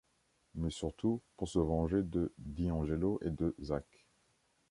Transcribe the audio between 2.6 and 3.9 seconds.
Angelo et de Zach.